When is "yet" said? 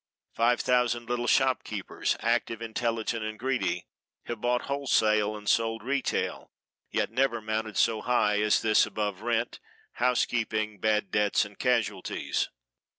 6.89-7.11